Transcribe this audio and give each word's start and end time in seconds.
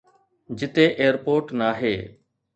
جتي 0.57 0.85
ايئرپورٽ 1.01 1.45
ناهي 1.59 1.95